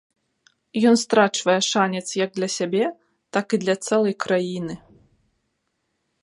[0.91, 2.81] Ён страчвае шанец як для сябе,
[3.37, 4.75] так і для цэлай краіны.